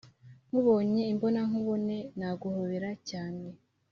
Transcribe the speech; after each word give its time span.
nkubonye 0.47 1.01
imbona 1.11 1.39
nkubone 1.49 1.97
naguhobera 2.17 2.89
cyane. 3.09 3.45